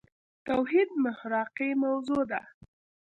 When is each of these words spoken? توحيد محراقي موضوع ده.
توحيد 0.47 0.89
محراقي 1.05 1.69
موضوع 1.83 2.21
ده. 2.31 2.41